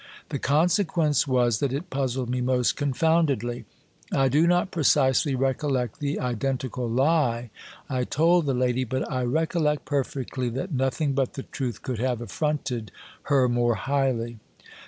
The 0.29 0.39
consequence 0.39 1.27
was, 1.27 1.59
that 1.59 1.71
it 1.71 1.91
puzzled 1.91 2.27
me 2.27 2.41
most 2.41 2.75
confoundedly. 2.75 3.65
I 4.11 4.29
do 4.29 4.47
not 4.47 4.71
precisely 4.71 5.35
recollect 5.35 5.99
the 5.99 6.19
identical 6.19 6.89
lie 6.89 7.51
I 7.87 8.05
told 8.05 8.47
the 8.47 8.55
lady, 8.55 8.83
but 8.83 9.07
I 9.11 9.21
recollect 9.21 9.85
perfectly 9.85 10.49
that 10.49 10.71
nothing 10.73 11.13
but 11.13 11.35
the 11.35 11.43
truth 11.43 11.83
could 11.83 11.99
have 11.99 12.19
affronted 12.19 12.91
her 13.25 13.47
more 13.47 13.75
highly. 13.75 14.39